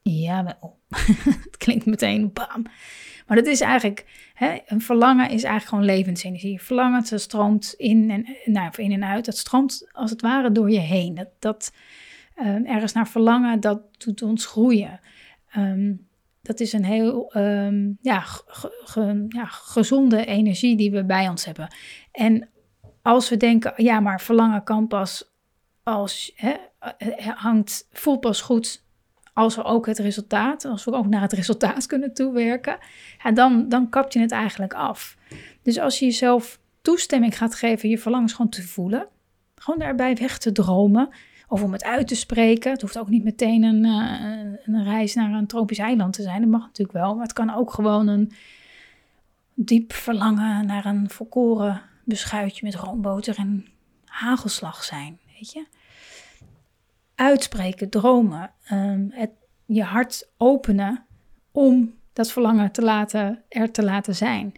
Jawel, 0.04 0.80
het 1.46 1.58
klinkt 1.58 1.86
meteen 1.86 2.34
bam. 2.34 2.66
Maar 3.28 3.38
dat 3.38 3.46
is 3.46 3.62
eigenlijk, 3.62 4.06
hè, 4.34 4.58
een 4.66 4.82
verlangen 4.82 5.26
is 5.26 5.44
eigenlijk 5.44 5.66
gewoon 5.66 5.98
levensenergie. 5.98 6.62
Verlangen, 6.62 7.06
dat 7.10 7.22
stroomt 7.22 7.74
in 7.78 8.12
en, 8.12 8.54
nou, 8.54 8.72
in 8.76 8.92
en 8.92 9.04
uit. 9.04 9.26
Dat 9.26 9.38
stroomt 9.38 9.90
als 9.92 10.10
het 10.10 10.22
ware 10.22 10.52
door 10.52 10.72
je 10.72 10.80
heen. 10.80 11.16
Dat, 11.16 11.30
dat 11.40 11.74
um, 12.40 12.66
ergens 12.66 12.94
naar 12.94 13.08
verlangen, 13.08 13.60
dat 13.60 13.82
doet 13.98 14.22
ons 14.22 14.46
groeien. 14.46 15.00
Um, 15.58 16.08
dat 16.42 16.60
is 16.60 16.74
een 16.74 16.86
heel 16.86 17.36
um, 17.38 17.98
ja, 18.02 18.26
ja, 19.28 19.46
gezonde 19.46 20.26
energie 20.26 20.76
die 20.76 20.92
we 20.92 21.06
bij 21.06 21.30
ons 21.30 21.46
hebben. 21.46 21.76
En 22.12 22.50
als 23.02 23.30
we 23.30 23.38
denken, 23.38 23.74
ja, 23.76 24.00
maar 24.00 24.22
verlangen 24.22 24.64
kan 24.64 24.88
pas 24.88 25.32
als 25.84 26.32
hè, 26.36 26.54
hangt, 27.36 27.88
voelt 27.92 28.20
pas 28.20 28.42
goed 28.42 28.84
als 29.34 29.56
we 29.56 29.64
ook 29.64 29.86
het 29.86 30.00
resultaat, 30.00 30.66
als 30.66 30.84
we 30.84 30.92
ook 30.92 31.08
naar 31.08 31.22
het 31.22 31.34
resultaat 31.34 31.86
kunnen 31.86 32.14
toewerken, 32.14 32.78
ja, 33.24 33.32
dan, 33.32 33.70
dan 33.70 33.90
kap 33.90 34.12
je 34.12 34.20
het 34.20 34.32
eigenlijk 34.32 34.74
af. 34.74 35.18
Dus 35.62 35.80
als 35.80 36.00
je 36.00 36.06
jezelf 36.06 36.60
toestemming 36.82 37.38
gaat 37.38 37.56
geven 37.56 37.90
je 37.90 37.98
verlangens 37.98 38.34
gewoon 38.34 38.52
te 38.52 38.64
voelen, 38.68 39.08
gewoon 39.56 39.80
daarbij 39.80 40.16
weg 40.16 40.38
te 40.38 40.52
dromen, 40.52 41.10
of 41.48 41.64
om 41.64 41.72
het 41.72 41.84
uit 41.84 42.08
te 42.08 42.16
spreken. 42.16 42.72
Het 42.72 42.82
hoeft 42.82 42.98
ook 42.98 43.10
niet 43.10 43.24
meteen 43.24 43.64
een, 43.64 43.86
uh, 43.86 44.76
een 44.76 44.84
reis 44.84 45.14
naar 45.14 45.32
een 45.32 45.48
tropisch 45.48 45.78
eiland 45.78 46.14
te 46.14 46.22
zijn. 46.22 46.42
Dat 46.42 46.50
mag 46.50 46.62
natuurlijk 46.62 46.98
wel. 46.98 47.14
Maar 47.14 47.24
het 47.24 47.34
kan 47.34 47.54
ook 47.54 47.74
gewoon 47.74 48.08
een 48.08 48.32
diep 49.54 49.94
verlangen 49.94 50.66
naar 50.66 50.86
een 50.86 51.10
volkoren 51.10 51.82
beschuitje 52.04 52.66
met 52.66 52.76
roomboter 52.76 53.38
en 53.38 53.68
hagelslag 54.06 54.84
zijn. 54.84 55.20
Weet 55.34 55.52
je? 55.52 55.66
Uitspreken, 57.16 57.90
dromen, 57.90 58.52
um, 58.72 59.08
het, 59.12 59.32
je 59.66 59.84
hart 59.84 60.30
openen 60.38 61.06
om 61.52 61.94
dat 62.14 62.32
verlangen 62.32 62.72
te 62.72 62.82
laten, 62.82 63.44
er 63.50 63.72
te 63.72 63.84
laten 63.84 64.16
zijn. 64.16 64.52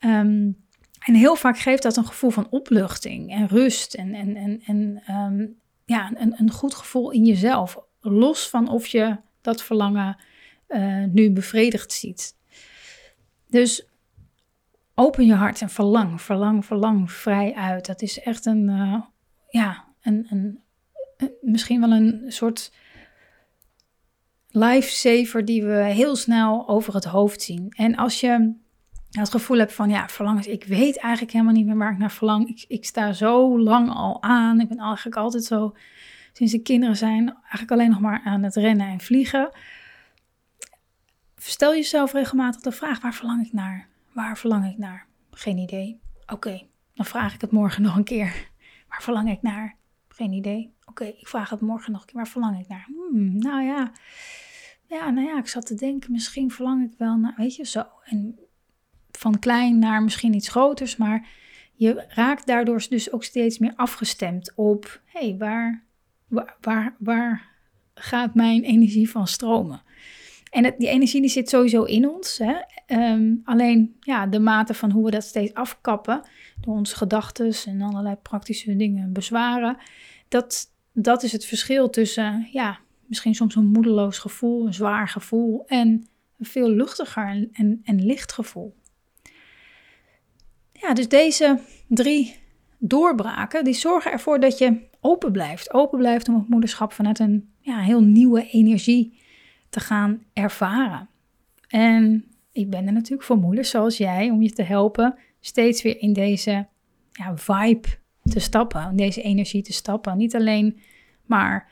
Um, 0.00 0.62
en 0.98 1.14
heel 1.14 1.36
vaak 1.36 1.58
geeft 1.58 1.82
dat 1.82 1.96
een 1.96 2.06
gevoel 2.06 2.30
van 2.30 2.46
opluchting 2.50 3.30
en 3.30 3.48
rust 3.48 3.94
en, 3.94 4.14
en, 4.14 4.36
en, 4.36 4.62
en 4.64 5.02
um, 5.14 5.60
ja, 5.84 6.12
een, 6.14 6.34
een 6.36 6.50
goed 6.50 6.74
gevoel 6.74 7.10
in 7.10 7.24
jezelf. 7.24 7.78
Los 8.00 8.48
van 8.48 8.68
of 8.68 8.86
je 8.86 9.16
dat 9.40 9.62
verlangen 9.62 10.16
uh, 10.68 11.04
nu 11.04 11.30
bevredigd 11.30 11.92
ziet. 11.92 12.36
Dus 13.48 13.86
open 14.94 15.26
je 15.26 15.34
hart 15.34 15.60
en 15.60 15.70
verlang, 15.70 16.20
verlang, 16.22 16.64
verlang 16.64 17.12
vrij 17.12 17.54
uit. 17.54 17.86
Dat 17.86 18.02
is 18.02 18.20
echt 18.20 18.46
een, 18.46 18.68
uh, 18.68 19.00
ja, 19.48 19.84
een, 20.00 20.26
een, 20.30 20.62
misschien 21.40 21.80
wel 21.80 21.92
een 21.92 22.24
soort 22.28 22.72
lifesaver 24.48 25.44
die 25.44 25.64
we 25.64 25.74
heel 25.74 26.16
snel 26.16 26.68
over 26.68 26.94
het 26.94 27.04
hoofd 27.04 27.42
zien. 27.42 27.68
En 27.76 27.96
als 27.96 28.20
je 28.20 28.54
het 29.10 29.30
gevoel 29.30 29.58
hebt 29.58 29.72
van, 29.72 29.90
ja, 29.90 30.08
verlangens, 30.08 30.46
ik 30.46 30.64
weet 30.64 30.98
eigenlijk 30.98 31.32
helemaal 31.32 31.54
niet 31.54 31.66
meer 31.66 31.76
waar 31.76 31.92
ik 31.92 31.98
naar 31.98 32.12
verlang. 32.12 32.48
Ik, 32.48 32.64
ik 32.68 32.84
sta 32.84 33.12
zo 33.12 33.58
lang 33.60 33.90
al 33.90 34.22
aan. 34.22 34.60
Ik 34.60 34.68
ben 34.68 34.78
eigenlijk 34.78 35.16
altijd 35.16 35.44
zo, 35.44 35.76
sinds 36.32 36.52
de 36.52 36.62
kinderen 36.62 36.96
zijn, 36.96 37.36
eigenlijk 37.42 37.70
alleen 37.70 37.90
nog 37.90 38.00
maar 38.00 38.20
aan 38.24 38.42
het 38.42 38.54
rennen 38.54 38.86
en 38.86 39.00
vliegen. 39.00 39.50
Stel 41.36 41.74
jezelf 41.74 42.12
regelmatig 42.12 42.60
de 42.60 42.72
vraag, 42.72 43.00
waar 43.00 43.14
verlang 43.14 43.46
ik 43.46 43.52
naar? 43.52 43.88
Waar 44.12 44.38
verlang 44.38 44.66
ik 44.66 44.78
naar? 44.78 45.06
Geen 45.30 45.58
idee. 45.58 46.00
Oké, 46.26 46.66
dan 46.94 47.06
vraag 47.06 47.34
ik 47.34 47.40
het 47.40 47.50
morgen 47.50 47.82
nog 47.82 47.96
een 47.96 48.04
keer. 48.04 48.48
Waar 48.88 49.02
verlang 49.02 49.30
ik 49.30 49.42
naar? 49.42 49.76
Geen 50.14 50.32
idee. 50.32 50.74
Oké, 50.84 51.04
ik 51.04 51.28
vraag 51.28 51.50
het 51.50 51.60
morgen 51.60 51.92
nog 51.92 52.00
een 52.00 52.06
keer. 52.06 52.16
Waar 52.16 52.28
verlang 52.28 52.60
ik 52.60 52.68
naar? 52.68 52.86
Hmm, 52.86 53.38
nou 53.38 53.62
ja. 53.62 53.92
Ja, 54.88 55.10
nou 55.10 55.26
ja, 55.26 55.38
ik 55.38 55.48
zat 55.48 55.66
te 55.66 55.74
denken, 55.74 56.12
misschien 56.12 56.50
verlang 56.50 56.90
ik 56.90 56.98
wel 56.98 57.16
naar, 57.16 57.34
weet 57.36 57.56
je, 57.56 57.66
zo. 57.66 57.84
En 58.04 58.38
van 59.10 59.38
klein 59.38 59.78
naar 59.78 60.02
misschien 60.02 60.34
iets 60.34 60.48
groters, 60.48 60.96
maar 60.96 61.28
je 61.72 62.04
raakt 62.08 62.46
daardoor 62.46 62.86
dus 62.88 63.12
ook 63.12 63.24
steeds 63.24 63.58
meer 63.58 63.72
afgestemd 63.76 64.52
op, 64.54 65.00
hé, 65.04 65.28
hey, 65.28 65.36
waar, 65.38 65.84
waar, 66.60 66.96
waar, 66.98 67.52
gaat 67.94 68.34
mijn 68.34 68.62
energie 68.62 69.10
van 69.10 69.26
stromen? 69.26 69.82
En 70.54 70.74
die 70.78 70.88
energie 70.88 71.20
die 71.20 71.30
zit 71.30 71.48
sowieso 71.48 71.82
in 71.82 72.08
ons. 72.08 72.38
Hè? 72.38 72.54
Ehm, 72.86 73.34
alleen 73.44 73.96
ja, 74.00 74.26
de 74.26 74.38
mate 74.38 74.74
van 74.74 74.90
hoe 74.90 75.04
we 75.04 75.10
dat 75.10 75.24
steeds 75.24 75.54
afkappen, 75.54 76.22
door 76.60 76.74
onze 76.74 76.96
gedachten 76.96 77.52
en 77.66 77.82
allerlei 77.82 78.16
praktische 78.16 78.76
dingen 78.76 79.12
bezwaren, 79.12 79.76
dat, 80.28 80.70
dat 80.92 81.22
is 81.22 81.32
het 81.32 81.44
verschil 81.44 81.90
tussen, 81.90 82.48
ja, 82.52 82.78
misschien 83.06 83.34
soms 83.34 83.54
een 83.54 83.66
moedeloos 83.66 84.18
gevoel, 84.18 84.66
een 84.66 84.74
zwaar 84.74 85.08
gevoel 85.08 85.64
en 85.66 86.06
een 86.38 86.46
veel 86.46 86.70
luchtiger 86.70 87.26
en, 87.26 87.48
en, 87.52 87.80
en 87.84 88.04
licht 88.04 88.32
gevoel. 88.32 88.74
Ja, 90.72 90.94
dus 90.94 91.08
deze 91.08 91.58
drie 91.88 92.36
doorbraken, 92.78 93.64
die 93.64 93.74
zorgen 93.74 94.12
ervoor 94.12 94.40
dat 94.40 94.58
je 94.58 94.80
open 95.00 95.32
blijft. 95.32 95.72
Open 95.72 95.98
blijft 95.98 96.28
om 96.28 96.34
het 96.34 96.48
moederschap 96.48 96.92
vanuit 96.92 97.18
een 97.18 97.52
ja, 97.60 97.78
heel 97.78 98.02
nieuwe 98.02 98.48
energie 98.48 99.22
te 99.74 99.80
gaan 99.80 100.22
ervaren. 100.32 101.08
En 101.68 102.24
ik 102.52 102.70
ben 102.70 102.86
er 102.86 102.92
natuurlijk 102.92 103.22
voor 103.22 103.38
moeders 103.38 103.70
zoals 103.70 103.96
jij 103.96 104.30
om 104.30 104.42
je 104.42 104.52
te 104.52 104.62
helpen 104.62 105.18
steeds 105.40 105.82
weer 105.82 106.00
in 106.00 106.12
deze 106.12 106.66
ja, 107.12 107.36
vibe 107.36 107.88
te 108.22 108.40
stappen, 108.40 108.90
in 108.90 108.96
deze 108.96 109.22
energie 109.22 109.62
te 109.62 109.72
stappen. 109.72 110.16
Niet 110.16 110.34
alleen 110.34 110.80
maar 111.26 111.70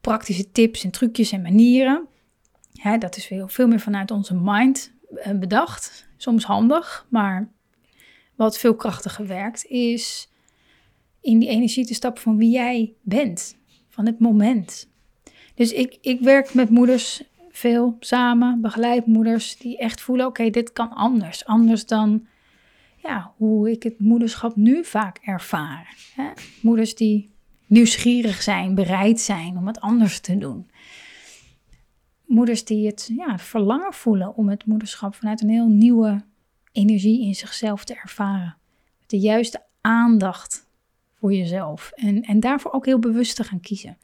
praktische 0.00 0.50
tips 0.50 0.84
en 0.84 0.90
trucjes 0.90 1.32
en 1.32 1.42
manieren. 1.42 2.06
dat 2.98 3.16
is 3.16 3.26
veel, 3.26 3.48
veel 3.48 3.66
meer 3.66 3.80
vanuit 3.80 4.10
onze 4.10 4.34
mind 4.34 4.92
eh, 5.14 5.38
bedacht. 5.38 6.08
Soms 6.16 6.44
handig, 6.44 7.06
maar 7.10 7.52
wat 8.34 8.58
veel 8.58 8.74
krachtiger 8.74 9.26
werkt, 9.26 9.64
is 9.66 10.28
in 11.20 11.38
die 11.38 11.48
energie 11.48 11.86
te 11.86 11.94
stappen 11.94 12.22
van 12.22 12.36
wie 12.36 12.50
jij 12.50 12.94
bent, 13.02 13.56
van 13.88 14.06
het 14.06 14.18
moment. 14.18 14.92
Dus 15.54 15.72
ik, 15.72 15.98
ik 16.00 16.20
werk 16.20 16.54
met 16.54 16.70
moeders 16.70 17.22
veel 17.50 17.96
samen, 18.00 18.60
begeleidmoeders 18.60 19.56
die 19.56 19.78
echt 19.78 20.00
voelen: 20.00 20.26
oké, 20.26 20.50
dit 20.50 20.72
kan 20.72 20.92
anders. 20.92 21.44
Anders 21.44 21.86
dan 21.86 22.26
ja, 23.02 23.32
hoe 23.36 23.70
ik 23.70 23.82
het 23.82 23.98
moederschap 23.98 24.56
nu 24.56 24.84
vaak 24.84 25.18
ervaar. 25.22 25.96
Hè? 26.14 26.30
Moeders 26.62 26.94
die 26.94 27.30
nieuwsgierig 27.66 28.42
zijn, 28.42 28.74
bereid 28.74 29.20
zijn 29.20 29.56
om 29.56 29.66
het 29.66 29.80
anders 29.80 30.20
te 30.20 30.38
doen. 30.38 30.70
Moeders 32.24 32.64
die 32.64 32.86
het 32.86 33.10
ja, 33.16 33.38
verlangen 33.38 33.92
voelen 33.92 34.36
om 34.36 34.48
het 34.48 34.66
moederschap 34.66 35.14
vanuit 35.14 35.42
een 35.42 35.48
heel 35.48 35.68
nieuwe 35.68 36.24
energie 36.72 37.26
in 37.26 37.34
zichzelf 37.34 37.84
te 37.84 37.94
ervaren. 37.94 38.56
De 39.06 39.18
juiste 39.18 39.62
aandacht 39.80 40.68
voor 41.14 41.34
jezelf. 41.34 41.90
En, 41.94 42.22
en 42.22 42.40
daarvoor 42.40 42.72
ook 42.72 42.86
heel 42.86 42.98
bewust 42.98 43.36
te 43.36 43.44
gaan 43.44 43.60
kiezen. 43.60 43.98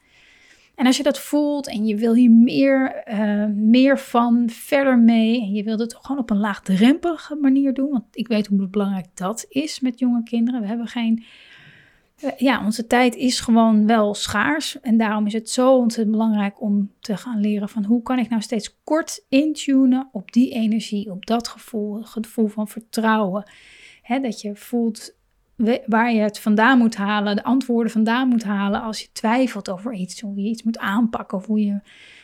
En 0.75 0.85
als 0.85 0.97
je 0.97 1.03
dat 1.03 1.19
voelt 1.19 1.67
en 1.67 1.85
je 1.85 1.95
wil 1.95 2.13
hier 2.13 2.31
meer, 2.31 2.95
eh, 2.95 3.45
meer 3.45 3.99
van, 3.99 4.49
verder 4.49 4.99
mee. 4.99 5.41
En 5.41 5.51
je 5.51 5.63
wilt 5.63 5.79
het 5.79 5.95
gewoon 5.95 6.21
op 6.21 6.29
een 6.29 6.37
laagdrempelige 6.37 7.35
manier 7.35 7.73
doen. 7.73 7.89
Want 7.89 8.03
ik 8.11 8.27
weet 8.27 8.47
hoe 8.47 8.67
belangrijk 8.67 9.07
dat 9.13 9.45
is 9.49 9.79
met 9.79 9.99
jonge 9.99 10.23
kinderen. 10.23 10.61
We 10.61 10.67
hebben 10.67 10.87
geen. 10.87 11.23
Eh, 12.19 12.29
ja, 12.37 12.65
onze 12.65 12.87
tijd 12.87 13.15
is 13.15 13.39
gewoon 13.39 13.87
wel 13.87 14.13
schaars. 14.13 14.79
En 14.79 14.97
daarom 14.97 15.25
is 15.25 15.33
het 15.33 15.49
zo 15.49 15.77
ontzettend 15.77 16.17
belangrijk 16.17 16.61
om 16.61 16.91
te 16.99 17.17
gaan 17.17 17.39
leren 17.39 17.69
van 17.69 17.83
hoe 17.83 18.01
kan 18.01 18.19
ik 18.19 18.29
nou 18.29 18.41
steeds 18.41 18.77
kort 18.83 19.25
intunen 19.29 20.09
op 20.11 20.31
die 20.31 20.51
energie, 20.51 21.11
op 21.11 21.25
dat 21.25 21.47
gevoel, 21.47 21.97
het 21.97 22.07
gevoel 22.07 22.47
van 22.47 22.67
vertrouwen. 22.67 23.43
dat 24.21 24.41
je 24.41 24.55
voelt 24.55 25.19
waar 25.85 26.13
je 26.13 26.19
het 26.19 26.39
vandaan 26.39 26.77
moet 26.77 26.95
halen, 26.95 27.35
de 27.35 27.43
antwoorden 27.43 27.91
vandaan 27.91 28.27
moet 28.27 28.43
halen 28.43 28.81
als 28.81 28.99
je 28.99 29.07
twijfelt 29.11 29.69
over 29.69 29.93
iets, 29.93 30.21
hoe 30.21 30.41
je 30.41 30.49
iets 30.49 30.63
moet 30.63 30.77
aanpakken 30.77 31.37
of 31.37 31.45
hoe 31.45 31.65
je 31.65 31.79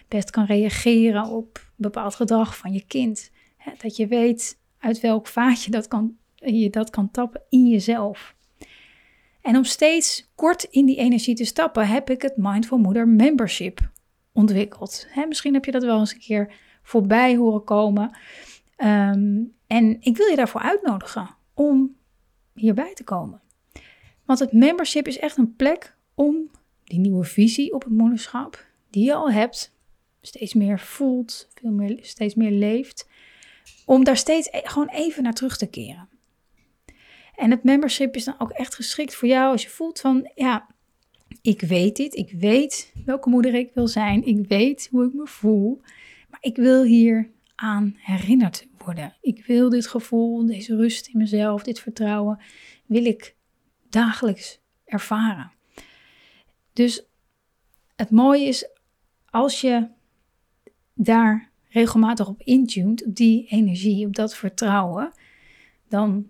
best 0.07 0.29
kan 0.29 0.45
reageren 0.45 1.25
op 1.25 1.65
bepaald 1.75 2.15
gedrag 2.15 2.57
van 2.57 2.73
je 2.73 2.83
kind. 2.87 3.31
dat 3.77 3.95
je 3.95 4.07
weet 4.07 4.59
uit 4.79 4.99
welk 4.99 5.27
vaatje 5.27 5.71
dat 5.71 5.87
kan, 5.87 6.15
je 6.35 6.69
dat 6.69 6.89
kan 6.89 7.11
tappen 7.11 7.41
in 7.49 7.67
jezelf. 7.67 8.35
En 9.41 9.55
om 9.55 9.63
steeds 9.63 10.31
kort 10.35 10.63
in 10.63 10.85
die 10.85 10.97
energie 10.97 11.35
te 11.35 11.45
stappen, 11.45 11.87
heb 11.87 12.09
ik 12.09 12.21
het 12.21 12.33
Mindful 12.37 12.77
Moeder 12.77 13.07
Membership 13.07 13.89
ontwikkeld. 14.33 15.07
misschien 15.27 15.53
heb 15.53 15.65
je 15.65 15.71
dat 15.71 15.83
wel 15.83 15.99
eens 15.99 16.13
een 16.13 16.19
keer 16.19 16.53
voorbij 16.83 17.35
horen 17.35 17.63
komen. 17.63 18.17
Ehm, 18.75 19.43
en 19.67 19.97
ik 19.99 20.17
wil 20.17 20.27
je 20.27 20.35
daarvoor 20.35 20.61
uitnodigen 20.61 21.29
om 21.53 21.96
hierbij 22.57 22.93
te 22.93 23.03
komen. 23.03 23.41
Want 24.25 24.39
het 24.39 24.51
membership 24.51 25.07
is 25.07 25.19
echt 25.19 25.37
een 25.37 25.55
plek 25.55 25.95
om 26.15 26.51
die 26.83 26.99
nieuwe 26.99 27.23
visie 27.23 27.73
op 27.73 27.83
het 27.83 27.93
moederschap, 27.93 28.65
die 28.89 29.05
je 29.05 29.13
al 29.13 29.31
hebt, 29.31 29.75
steeds 30.21 30.53
meer 30.53 30.79
voelt, 30.79 31.47
veel 31.53 31.71
meer, 31.71 31.97
steeds 32.01 32.35
meer 32.35 32.51
leeft, 32.51 33.09
om 33.85 34.03
daar 34.03 34.17
steeds 34.17 34.47
e-, 34.51 34.61
gewoon 34.63 34.89
even 34.89 35.23
naar 35.23 35.33
terug 35.33 35.57
te 35.57 35.67
keren. 35.67 36.09
En 37.35 37.51
het 37.51 37.63
membership 37.63 38.15
is 38.15 38.23
dan 38.23 38.35
ook 38.37 38.51
echt 38.51 38.75
geschikt 38.75 39.15
voor 39.15 39.27
jou 39.27 39.51
als 39.51 39.63
je 39.63 39.69
voelt 39.69 39.99
van, 39.99 40.31
ja, 40.35 40.67
ik 41.41 41.61
weet 41.61 41.95
dit, 41.95 42.15
ik 42.15 42.31
weet 42.31 42.93
welke 43.05 43.29
moeder 43.29 43.53
ik 43.53 43.71
wil 43.73 43.87
zijn, 43.87 44.25
ik 44.25 44.47
weet 44.47 44.87
hoe 44.91 45.05
ik 45.05 45.13
me 45.13 45.27
voel, 45.27 45.81
maar 46.29 46.39
ik 46.41 46.55
wil 46.55 46.83
hier 46.83 47.29
aan 47.55 47.95
herinnerd 47.97 48.67
Ik 49.21 49.45
wil 49.45 49.69
dit 49.69 49.87
gevoel, 49.87 50.45
deze 50.45 50.75
rust 50.75 51.07
in 51.07 51.17
mezelf, 51.17 51.63
dit 51.63 51.79
vertrouwen, 51.79 52.39
wil 52.85 53.05
ik 53.05 53.35
dagelijks 53.89 54.59
ervaren. 54.85 55.51
Dus 56.73 57.05
het 57.95 58.09
mooie 58.09 58.45
is 58.45 58.69
als 59.29 59.61
je 59.61 59.87
daar 60.93 61.51
regelmatig 61.69 62.27
op 62.27 62.41
intunt, 62.41 63.05
op 63.05 63.15
die 63.15 63.47
energie, 63.47 64.05
op 64.05 64.15
dat 64.15 64.35
vertrouwen, 64.35 65.11
dan 65.87 66.27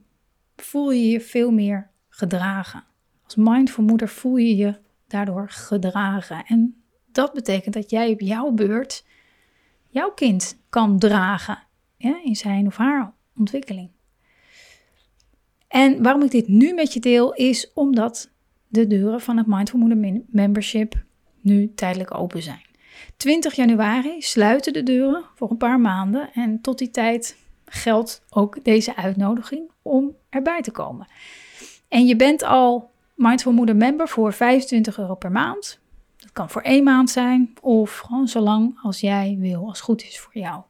voel 0.55 0.91
je 0.91 1.07
je 1.09 1.21
veel 1.21 1.51
meer 1.51 1.89
gedragen. 2.09 2.83
Als 3.23 3.35
mindful 3.35 3.83
moeder 3.83 4.09
voel 4.09 4.35
je 4.35 4.55
je 4.55 4.79
daardoor 5.07 5.49
gedragen. 5.49 6.45
En 6.45 6.83
dat 7.11 7.33
betekent 7.33 7.73
dat 7.73 7.89
jij 7.89 8.11
op 8.11 8.19
jouw 8.19 8.51
beurt 8.51 9.05
jouw 9.89 10.11
kind 10.11 10.59
kan 10.69 10.99
dragen 10.99 11.66
ja, 11.97 12.19
in 12.23 12.35
zijn 12.35 12.67
of 12.67 12.77
haar 12.77 13.13
ontwikkeling. 13.37 13.89
En 15.67 16.03
waarom 16.03 16.23
ik 16.23 16.31
dit 16.31 16.47
nu 16.47 16.73
met 16.73 16.93
je 16.93 16.99
deel, 16.99 17.33
is 17.33 17.73
omdat 17.73 18.31
de 18.67 18.87
deuren 18.87 19.21
van 19.21 19.37
het 19.37 19.47
Mindful 19.47 19.79
Moeder 19.79 20.23
Membership 20.27 21.03
nu 21.41 21.73
tijdelijk 21.75 22.13
open 22.13 22.41
zijn. 22.41 22.65
20 23.17 23.53
januari 23.53 24.21
sluiten 24.21 24.73
de 24.73 24.83
deuren 24.83 25.23
voor 25.35 25.51
een 25.51 25.57
paar 25.57 25.79
maanden 25.79 26.33
en 26.33 26.61
tot 26.61 26.77
die 26.77 26.91
tijd 26.91 27.37
geldt 27.65 28.23
ook 28.29 28.63
deze 28.63 28.95
uitnodiging 28.95 29.71
om 29.81 30.15
erbij 30.29 30.61
te 30.61 30.71
komen. 30.71 31.07
En 31.87 32.05
je 32.05 32.15
bent 32.15 32.43
al 32.43 32.91
Mindful 33.15 33.51
Moeder 33.51 33.75
member 33.75 34.07
voor 34.07 34.33
25 34.33 34.99
euro 34.99 35.15
per 35.15 35.31
maand. 35.31 35.79
Dat 36.17 36.31
kan 36.31 36.49
voor 36.49 36.61
één 36.61 36.83
maand 36.83 37.09
zijn 37.09 37.53
of 37.61 37.97
gewoon 37.97 38.27
zo 38.27 38.39
lang 38.39 38.79
als 38.81 38.99
jij 38.99 39.37
wil, 39.39 39.67
als 39.67 39.81
goed 39.81 40.03
is 40.03 40.19
voor 40.19 40.37
jou. 40.37 40.61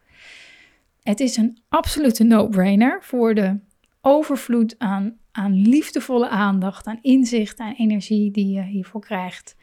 Het 1.07 1.19
is 1.19 1.37
een 1.37 1.57
absolute 1.69 2.23
no-brainer 2.23 3.03
voor 3.03 3.33
de 3.33 3.59
overvloed 4.01 4.75
aan, 4.77 5.17
aan 5.31 5.53
liefdevolle 5.53 6.29
aandacht, 6.29 6.87
aan 6.87 6.99
inzicht, 7.01 7.59
aan 7.59 7.73
energie 7.73 8.31
die 8.31 8.53
je 8.53 8.61
hiervoor 8.61 9.01
krijgt. 9.01 9.55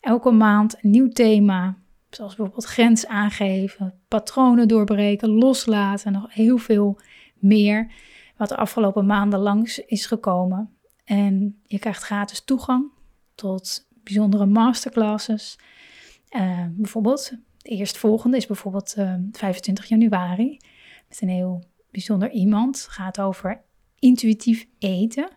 Elke 0.00 0.30
maand 0.30 0.76
een 0.80 0.90
nieuw 0.90 1.08
thema, 1.08 1.78
zoals 2.10 2.34
bijvoorbeeld 2.34 2.64
grens 2.64 3.06
aangeven, 3.06 3.94
patronen 4.08 4.68
doorbreken, 4.68 5.28
loslaten 5.28 6.06
en 6.06 6.12
nog 6.12 6.34
heel 6.34 6.58
veel 6.58 7.00
meer. 7.34 7.92
Wat 8.36 8.48
de 8.48 8.56
afgelopen 8.56 9.06
maanden 9.06 9.40
langs 9.40 9.78
is 9.78 10.06
gekomen. 10.06 10.70
En 11.04 11.60
je 11.62 11.78
krijgt 11.78 12.02
gratis 12.02 12.44
toegang 12.44 12.90
tot 13.34 13.88
bijzondere 14.02 14.46
masterclasses. 14.46 15.58
Uh, 16.36 16.64
bijvoorbeeld, 16.70 17.32
de 17.58 17.70
eerstvolgende 17.70 18.36
is 18.36 18.46
bijvoorbeeld 18.46 18.94
uh, 18.98 19.12
eh, 19.12 19.20
25 19.32 19.88
januari. 19.88 20.58
Met 21.12 21.22
een 21.22 21.28
heel 21.28 21.64
bijzonder 21.90 22.30
iemand. 22.30 22.82
Het 22.82 22.88
gaat 22.88 23.20
over 23.20 23.60
intuïtief 23.98 24.66
eten. 24.78 25.28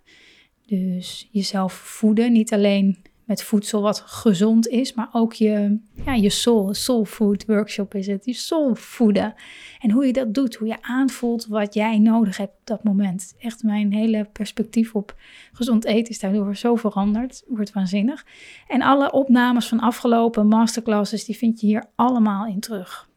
Dus 0.66 1.30
jezelf 1.32 1.74
voeden, 1.74 2.32
niet 2.32 2.54
alleen 2.54 2.98
met 3.26 3.44
voedsel 3.44 3.82
wat 3.82 4.00
gezond 4.06 4.68
is, 4.68 4.94
maar 4.94 5.10
ook 5.12 5.34
je, 5.34 5.80
ja, 6.06 6.14
je 6.14 6.30
soul, 6.30 6.74
soul 6.74 7.06
food 7.06 7.46
workshop 7.46 7.96
is 7.96 8.08
het, 8.08 8.26
je 8.26 8.34
soul 8.34 8.76
voeden. 8.76 9.34
En 9.80 9.92
hoe 9.92 10.06
je 10.06 10.14
dat 10.14 10.34
doet, 10.34 10.56
hoe 10.56 10.68
je 10.68 10.82
aanvoelt 10.82 11.46
wat 11.46 11.74
jij 11.74 12.00
nodig 12.00 12.38
hebt 12.38 12.54
op 12.60 12.66
dat 12.66 12.84
moment. 12.84 13.36
Echt 13.40 13.64
mijn 13.64 13.94
hele 13.94 14.30
perspectief 14.34 14.96
op 14.96 15.16
gezond 15.52 15.86
eten 15.86 16.10
is 16.10 16.20
daardoor 16.20 16.56
zo 16.56 16.76
veranderd, 16.76 17.44
wordt 17.48 17.74
waanzinnig. 17.74 18.26
En 18.68 18.82
alle 18.82 19.12
opnames 19.12 19.68
van 19.68 19.80
afgelopen 19.80 20.48
masterclasses, 20.48 21.26
die 21.26 21.38
vind 21.38 21.60
je 21.60 21.68
hier 21.68 21.86
allemaal 21.96 22.46
in 22.46 22.60
terug. 22.60 23.14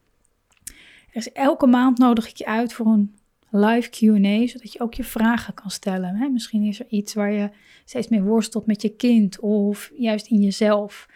Dus 1.12 1.32
elke 1.32 1.66
maand 1.66 1.98
nodig 1.98 2.28
ik 2.28 2.36
je 2.36 2.46
uit 2.46 2.72
voor 2.72 2.86
een 2.86 3.14
live 3.50 3.90
QA, 3.90 4.46
zodat 4.46 4.72
je 4.72 4.80
ook 4.80 4.94
je 4.94 5.04
vragen 5.04 5.54
kan 5.54 5.70
stellen. 5.70 6.16
Hè? 6.16 6.28
Misschien 6.28 6.62
is 6.62 6.80
er 6.80 6.86
iets 6.88 7.14
waar 7.14 7.32
je 7.32 7.50
steeds 7.84 8.08
meer 8.08 8.24
worstelt 8.24 8.66
met 8.66 8.82
je 8.82 8.88
kind 8.88 9.40
of 9.40 9.90
juist 9.96 10.26
in 10.26 10.40
jezelf, 10.40 11.08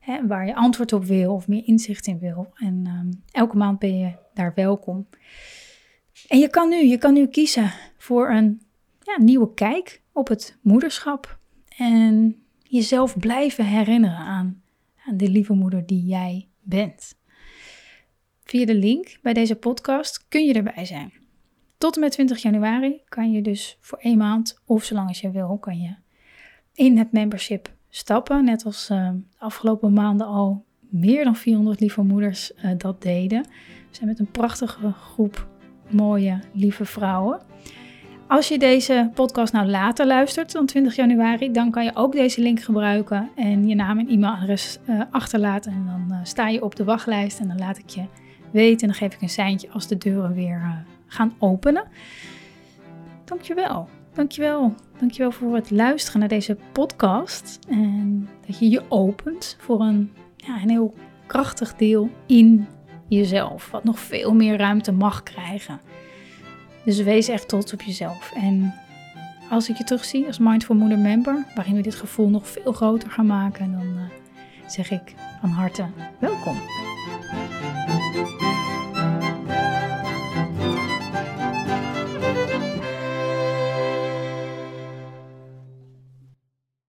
hè? 0.00 0.26
waar 0.26 0.46
je 0.46 0.54
antwoord 0.54 0.92
op 0.92 1.04
wil 1.04 1.34
of 1.34 1.48
meer 1.48 1.66
inzicht 1.66 2.06
in 2.06 2.18
wil. 2.18 2.52
En 2.54 2.82
ehm, 2.86 3.12
elke 3.30 3.56
maand 3.56 3.78
ben 3.78 3.98
je 3.98 4.12
daar 4.34 4.52
welkom. 4.54 5.06
En 6.28 6.38
je 6.38 6.48
kan 6.48 6.68
nu, 6.68 6.84
je 6.84 6.98
kan 6.98 7.12
nu 7.12 7.26
kiezen 7.26 7.72
voor 7.96 8.30
een 8.30 8.62
ja, 9.00 9.22
nieuwe 9.22 9.54
kijk 9.54 10.02
op 10.12 10.28
het 10.28 10.58
moederschap 10.62 11.38
en 11.76 12.36
jezelf 12.62 13.18
blijven 13.18 13.64
herinneren 13.64 14.16
aan, 14.16 14.62
aan 15.06 15.16
de 15.16 15.28
lieve 15.28 15.52
moeder 15.52 15.86
die 15.86 16.04
jij 16.04 16.48
bent. 16.60 17.16
Via 18.54 18.66
de 18.66 18.74
link 18.74 19.18
bij 19.22 19.32
deze 19.32 19.56
podcast 19.56 20.24
kun 20.28 20.44
je 20.44 20.54
erbij 20.54 20.84
zijn. 20.84 21.12
Tot 21.78 21.94
en 21.94 22.00
met 22.00 22.12
20 22.12 22.42
januari 22.42 23.00
kan 23.08 23.32
je 23.32 23.42
dus 23.42 23.78
voor 23.80 23.98
één 23.98 24.18
maand 24.18 24.60
of 24.64 24.84
zolang 24.84 25.08
als 25.08 25.20
je 25.20 25.30
wil, 25.30 25.58
kan 25.58 25.80
je 25.80 25.94
in 26.74 26.98
het 26.98 27.12
membership 27.12 27.74
stappen. 27.88 28.44
Net 28.44 28.64
als 28.64 28.90
uh, 28.90 29.08
de 29.08 29.38
afgelopen 29.38 29.92
maanden 29.92 30.26
al 30.26 30.64
meer 30.80 31.24
dan 31.24 31.36
400 31.36 31.80
lieve 31.80 32.02
moeders 32.02 32.52
uh, 32.52 32.70
dat 32.76 33.02
deden. 33.02 33.42
We 33.42 33.96
zijn 33.96 34.08
met 34.08 34.18
een 34.18 34.30
prachtige 34.30 34.92
groep 34.92 35.48
mooie, 35.90 36.40
lieve 36.52 36.84
vrouwen. 36.84 37.40
Als 38.28 38.48
je 38.48 38.58
deze 38.58 39.10
podcast 39.14 39.52
nou 39.52 39.66
later 39.66 40.06
luistert 40.06 40.52
dan 40.52 40.66
20 40.66 40.96
januari, 40.96 41.52
dan 41.52 41.70
kan 41.70 41.84
je 41.84 41.94
ook 41.94 42.12
deze 42.12 42.40
link 42.40 42.60
gebruiken 42.60 43.30
en 43.36 43.68
je 43.68 43.74
naam 43.74 43.98
en 43.98 44.08
e-mailadres 44.08 44.78
uh, 44.88 45.02
achterlaten. 45.10 45.72
En 45.72 45.86
dan 45.86 46.26
sta 46.26 46.48
je 46.48 46.64
op 46.64 46.76
de 46.76 46.84
wachtlijst 46.84 47.40
en 47.40 47.48
dan 47.48 47.58
laat 47.58 47.78
ik 47.78 47.88
je 47.88 48.04
en 48.54 48.76
dan 48.76 48.94
geef 48.94 49.14
ik 49.14 49.22
een 49.22 49.28
seintje 49.28 49.70
als 49.70 49.86
de 49.86 49.98
deuren 49.98 50.34
weer 50.34 50.84
gaan 51.06 51.34
openen. 51.38 51.84
Dankjewel. 53.24 53.88
Dankjewel. 54.12 54.74
Dankjewel 54.98 55.30
voor 55.30 55.54
het 55.54 55.70
luisteren 55.70 56.20
naar 56.20 56.28
deze 56.28 56.56
podcast. 56.72 57.58
En 57.68 58.28
dat 58.46 58.58
je 58.58 58.70
je 58.70 58.82
opent 58.88 59.56
voor 59.60 59.80
een, 59.80 60.12
ja, 60.36 60.62
een 60.62 60.70
heel 60.70 60.94
krachtig 61.26 61.76
deel 61.76 62.10
in 62.26 62.66
jezelf, 63.08 63.70
wat 63.70 63.84
nog 63.84 63.98
veel 63.98 64.34
meer 64.34 64.56
ruimte 64.56 64.92
mag 64.92 65.22
krijgen. 65.22 65.80
Dus 66.84 67.02
wees 67.02 67.28
echt 67.28 67.48
trots 67.48 67.72
op 67.72 67.82
jezelf. 67.82 68.32
En 68.36 68.74
als 69.50 69.68
ik 69.68 69.76
je 69.76 69.84
terugzie 69.84 70.26
als 70.26 70.38
Mindful 70.38 70.74
Moeder 70.74 70.98
member, 70.98 71.44
waarin 71.54 71.74
we 71.74 71.82
dit 71.82 71.94
gevoel 71.94 72.28
nog 72.28 72.48
veel 72.48 72.72
groter 72.72 73.10
gaan 73.10 73.26
maken, 73.26 73.72
dan 73.72 73.86
uh, 73.86 74.02
zeg 74.70 74.90
ik 74.90 75.14
van 75.40 75.50
harte 75.50 75.86
welkom. 76.18 76.56